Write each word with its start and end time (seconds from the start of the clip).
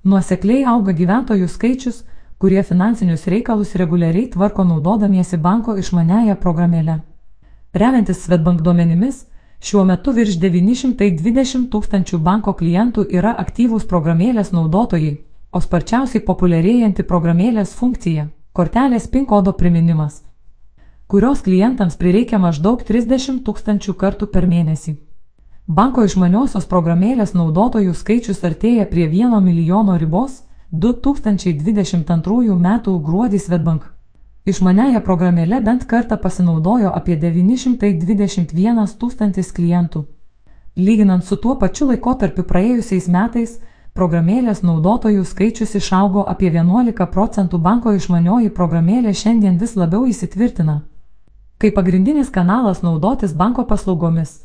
Nuosekliai 0.00 0.62
auga 0.64 0.94
gyventojų 0.96 1.44
skaičius, 1.52 2.04
kurie 2.40 2.62
finansinius 2.64 3.26
reikalus 3.28 3.74
reguliariai 3.76 4.30
tvarko 4.32 4.64
naudodamiesi 4.64 5.36
banko 5.36 5.74
išmaniają 5.76 6.38
programėlę. 6.40 6.94
Remiantis 7.76 8.22
Svetbank 8.24 8.62
duomenimis, 8.64 9.26
šiuo 9.60 9.84
metu 9.84 10.14
virš 10.16 10.38
920 10.40 11.68
tūkstančių 11.74 12.20
banko 12.30 12.54
klientų 12.56 13.04
yra 13.12 13.34
aktyvūs 13.44 13.84
programėlės 13.92 14.54
naudotojai, 14.56 15.18
o 15.52 15.60
sparčiausiai 15.60 16.24
populiarėjanti 16.24 17.04
programėlės 17.04 17.76
funkcija- 17.76 18.30
kortelės 18.56 19.06
PIN 19.06 19.26
kodo 19.26 19.52
priminimas, 19.52 20.22
kurios 21.08 21.44
klientams 21.44 22.00
prireikia 22.00 22.38
maždaug 22.38 22.80
30 22.88 23.44
tūkstančių 23.44 23.94
kartų 24.00 24.32
per 24.32 24.46
mėnesį. 24.46 24.96
Banko 25.70 26.02
išmaniosios 26.02 26.64
programėlės 26.66 27.30
naudotojų 27.38 27.92
skaičius 27.94 28.40
artėja 28.48 28.88
prie 28.90 29.04
1 29.06 29.36
milijono 29.44 29.94
ribos 30.00 30.40
2022 30.84 32.56
m. 32.56 32.70
gruodį 33.04 33.38
Svetbank. 33.38 33.84
Išmaniaja 34.50 34.98
programėlė 35.06 35.60
bent 35.68 35.84
kartą 35.92 36.18
pasinaudojo 36.24 36.90
apie 36.90 37.14
921 37.22 38.96
tūkstantis 38.98 39.52
klientų. 39.54 40.02
Lyginant 40.74 41.22
su 41.22 41.38
tuo 41.38 41.54
pačiu 41.62 41.86
laikotarpiu 41.92 42.42
praėjusiais 42.50 43.06
metais, 43.06 43.60
programėlės 43.94 44.66
naudotojų 44.66 45.22
skaičius 45.22 45.78
išaugo 45.78 46.26
apie 46.26 46.50
11 46.50 47.06
procentų 47.14 47.62
banko 47.62 47.94
išmanioji 47.94 48.50
programėlė 48.58 49.14
šiandien 49.14 49.62
vis 49.62 49.78
labiau 49.78 50.02
įsitvirtina. 50.10 50.80
Kaip 51.62 51.78
pagrindinis 51.78 52.34
kanalas 52.34 52.82
naudotis 52.82 53.38
banko 53.38 53.70
paslaugomis, 53.70 54.40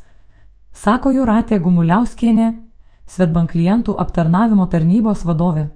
sako 0.76 1.10
Juratė 1.16 1.58
Gumuliauskienė, 1.64 2.52
Svetbank 3.06 3.52
klientų 3.54 3.94
aptarnavimo 4.02 4.66
tarnybos 4.66 5.22
vadovė. 5.24 5.68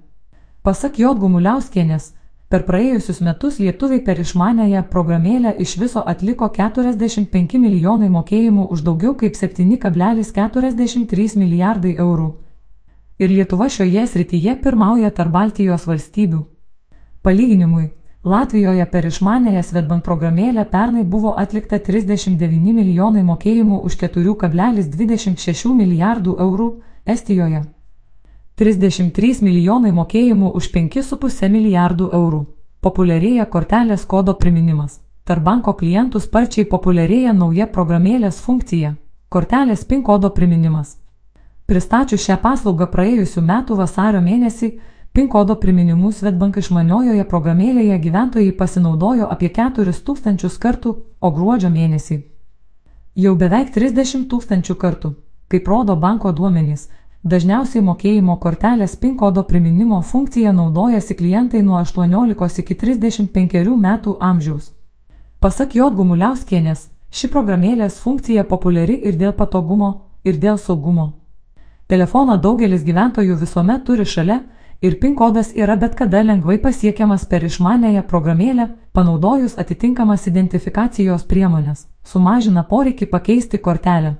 Pasak 0.61 0.99
Jo 0.99 1.13
Gumuliauskienės, 1.15 2.11
per 2.51 2.65
praėjusius 2.67 3.21
metus 3.23 3.57
lietuviai 3.63 4.01
per 4.05 4.19
išmanęją 4.19 4.83
programėlę 4.91 5.55
iš 5.65 5.77
viso 5.79 6.03
atliko 6.13 6.49
45 6.57 7.57
milijonai 7.63 8.09
mokėjimų 8.11 8.67
už 8.75 8.83
daugiau 8.89 9.15
kaip 9.21 9.39
7,43 9.39 11.37
milijardai 11.39 11.95
eurų. 12.05 12.29
Ir 13.21 13.29
Lietuva 13.31 13.69
šioje 13.69 14.05
srityje 14.11 14.57
pirmauja 14.61 15.09
tarp 15.15 15.31
Baltijos 15.31 15.87
valstybių. 15.87 16.43
Palyginimui, 17.21 17.91
Latvijoje 18.23 18.85
per 18.85 19.05
išmanęją 19.09 19.63
Svetbank 19.65 20.03
programėlę 20.05 20.65
pernai 20.69 21.03
buvo 21.03 21.31
atlikta 21.41 21.79
39 21.81 22.73
milijonai 22.77 23.23
mokėjimų 23.25 23.79
už 23.87 23.95
4,26 24.03 25.71
milijardų 25.73 26.35
eurų, 26.45 26.67
Estijoje 27.05 27.63
33 28.61 29.41
milijonai 29.41 29.89
mokėjimų 29.91 30.51
už 30.53 30.67
5,5 30.69 31.49
milijardų 31.49 32.11
eurų. 32.13 32.43
Populiarėja 32.81 33.47
kortelės 33.49 34.05
kodo 34.05 34.35
priminimas. 34.37 34.99
Tarp 35.25 35.41
banko 35.43 35.73
klientų 35.73 36.21
sparčiai 36.21 36.67
populiarėja 36.69 37.33
nauja 37.33 37.65
programėlės 37.65 38.37
funkcija- 38.45 38.95
kortelės 39.33 39.83
PIN 39.85 40.03
kodo 40.03 40.29
priminimas. 40.29 40.97
Pristačius 41.65 42.21
šią 42.21 42.37
paslaugą 42.37 42.85
praėjusiu 42.85 43.41
metu 43.41 43.75
vasario 43.75 44.21
mėnesį, 44.21 44.77
PIN 45.13 45.27
kodo 45.27 45.55
priminimu 45.59 46.11
Svetbank 46.15 46.57
išmaniojoje 46.57 47.27
programėlėje 47.27 47.99
gyventojai 47.99 48.51
pasinaudojo 48.55 49.27
apie 49.27 49.49
4000 49.49 50.59
kartų, 50.59 50.97
o 51.19 51.31
gruodžio 51.31 51.69
mėnesį 51.69 52.21
jau 53.15 53.35
beveik 53.35 53.71
30 53.75 54.27
tūkstančių 54.31 54.75
kartų, 54.79 55.13
kaip 55.51 55.67
rodo 55.67 55.95
banko 55.95 56.31
duomenys. 56.31 56.87
Dažniausiai 57.23 57.83
mokėjimo 57.85 58.37
kortelės 58.41 58.95
PIN 58.97 59.17
kodo 59.17 59.43
priminimo 59.43 60.01
funkcija 60.01 60.51
naudojasi 60.51 61.13
klientai 61.19 61.61
nuo 61.61 61.77
18 61.77 62.63
iki 62.63 62.75
35 62.75 63.75
metų 63.77 64.15
amžiaus. 64.19 64.71
Pasak 65.39 65.75
J. 65.75 65.91
Gumuliauskienės, 65.93 66.87
ši 67.11 67.27
programėlės 67.27 67.99
funkcija 67.99 68.43
populiari 68.43 68.95
ir 69.05 69.19
dėl 69.19 69.33
patogumo, 69.33 69.91
ir 70.23 70.39
dėl 70.39 70.57
saugumo. 70.57 71.13
Telefoną 71.87 72.39
daugelis 72.41 72.83
gyventojų 72.87 73.37
visuomet 73.37 73.85
turi 73.85 74.05
šalia, 74.05 74.39
ir 74.81 74.99
PIN 74.99 75.15
kodas 75.15 75.51
yra 75.55 75.75
bet 75.75 75.95
kada 75.95 76.23
lengvai 76.25 76.57
pasiekiamas 76.61 77.25
per 77.29 77.45
išmanėją 77.45 78.01
programėlę, 78.09 78.67
panaudojus 78.93 79.57
atitinkamas 79.61 80.27
identifikacijos 80.27 81.23
priemonės, 81.29 81.85
sumažina 82.03 82.63
poreikį 82.73 83.07
pakeisti 83.13 83.57
kortelę. 83.57 84.15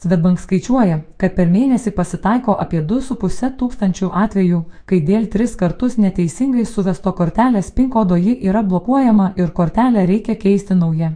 Svetbank 0.00 0.38
skaičiuoja, 0.40 1.00
kad 1.20 1.34
per 1.36 1.50
mėnesį 1.52 1.90
pasitaiko 1.96 2.54
apie 2.62 2.80
2,5 2.92 3.50
tūkstančių 3.60 4.06
atvejų, 4.22 4.60
kai 4.88 5.00
dėl 5.04 5.26
tris 5.34 5.56
kartus 5.60 5.98
neteisingai 6.00 6.64
suvesto 6.64 7.12
kortelės 7.12 7.68
PIN 7.76 7.90
kodo 7.90 8.16
ji 8.16 8.38
yra 8.48 8.62
blokuojama 8.62 9.34
ir 9.36 9.52
kortelę 9.58 10.06
reikia 10.08 10.38
keisti 10.40 10.78
naują. 10.78 11.12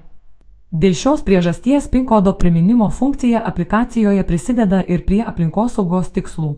Dėl 0.74 0.92
šios 0.98 1.22
priežasties 1.22 1.88
PIN 1.88 2.04
kodo 2.04 2.34
priminimo 2.36 2.90
funkcija 2.90 3.40
aplikacijoje 3.46 4.26
prisideda 4.26 4.82
ir 4.82 5.06
prie 5.06 5.22
aplinkosaugos 5.22 6.10
tikslų. 6.12 6.54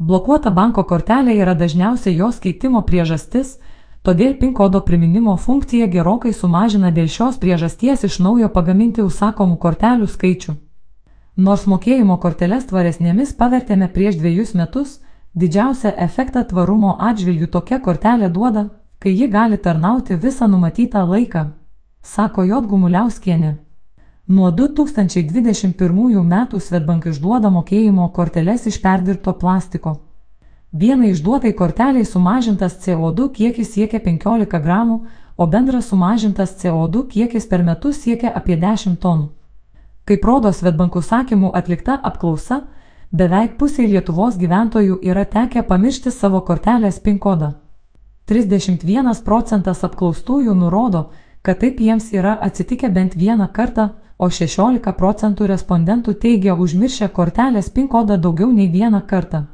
Blokuota 0.00 0.48
banko 0.48 0.86
kortelė 0.88 1.34
yra 1.42 1.52
dažniausiai 1.52 2.14
jos 2.16 2.38
keitimo 2.40 2.80
priežastis, 2.88 3.58
todėl 4.02 4.32
PIN 4.40 4.54
kodo 4.56 4.80
priminimo 4.80 5.34
funkcija 5.36 5.90
gerokai 5.92 6.32
sumažina 6.32 6.88
dėl 6.88 7.10
šios 7.16 7.36
priežasties 7.42 8.06
iš 8.08 8.16
naujo 8.24 8.48
pagaminti 8.54 9.04
užsakomų 9.04 9.58
kortelių 9.60 10.08
skaičių. 10.08 10.56
Nors 11.36 11.66
mokėjimo 11.68 12.16
korteles 12.22 12.64
tvaresnėmis 12.72 13.36
pavertėme 13.36 13.92
prieš 13.92 14.16
dviejus 14.22 14.54
metus, 14.56 14.98
didžiausią 15.36 15.92
efektą 16.08 16.46
tvarumo 16.48 16.96
atžvilgių 17.10 17.52
tokia 17.52 17.78
kortelė 17.84 18.32
duoda, 18.32 18.70
kai 18.98 19.12
ji 19.12 19.28
gali 19.28 19.60
tarnauti 19.60 20.16
visą 20.16 20.48
numatytą 20.48 21.04
laiką, 21.12 21.50
sako 22.00 22.48
J. 22.48 22.64
Gumuliauskienė. 22.72 23.58
Nuo 24.30 24.52
2021 24.54 26.20
metų 26.22 26.60
Svetbank 26.62 27.08
išduoda 27.10 27.48
mokėjimo 27.50 28.04
korteles 28.14 28.62
iš 28.70 28.76
perdirbto 28.78 29.32
plastiko. 29.34 29.96
Vienai 30.70 31.08
išduotai 31.10 31.50
korteliai 31.58 32.06
sumažintas 32.06 32.76
CO2 32.84 33.24
kiekis 33.34 33.72
siekia 33.72 33.98
15 34.04 34.60
gramų, 34.62 35.00
o 35.34 35.46
bendras 35.50 35.88
sumažintas 35.90 36.52
CO2 36.60 37.08
kiekis 37.10 37.48
per 37.50 37.64
metus 37.66 37.98
siekia 38.04 38.30
apie 38.30 38.54
10 38.54 39.00
tonų. 39.02 39.32
Kaip 40.06 40.28
rodo 40.30 40.52
Svetbank 40.54 40.94
užsakymų 41.00 41.50
atlikta 41.50 41.96
apklausa, 41.98 42.60
beveik 43.10 43.56
pusė 43.58 43.88
Lietuvos 43.88 44.38
gyventojų 44.38 45.00
yra 45.10 45.24
tekę 45.24 45.64
pamiršti 45.66 46.12
savo 46.14 46.44
kortelės 46.46 47.00
PIN 47.02 47.18
kodą. 47.18 47.56
31 48.30 49.24
procentas 49.26 49.82
apklaustųjų 49.82 50.54
nurodo, 50.54 51.08
kad 51.42 51.58
taip 51.64 51.82
jiems 51.82 52.12
yra 52.14 52.36
atsitikę 52.38 52.92
bent 52.94 53.18
vieną 53.18 53.50
kartą, 53.50 53.88
o 54.20 54.28
16 54.28 54.92
procentų 55.00 55.46
respondentų 55.48 56.14
teigia 56.24 56.58
užmiršę 56.64 57.08
kortelės 57.16 57.72
PIN 57.76 57.88
kodą 57.88 58.20
daugiau 58.26 58.52
nei 58.52 58.68
vieną 58.68 59.00
kartą. 59.12 59.46